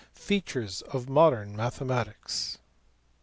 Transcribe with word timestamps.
FEATURES 0.15 0.81
OF 0.91 1.07
MODERN 1.09 1.55
MATHEMATICS. 1.55 2.57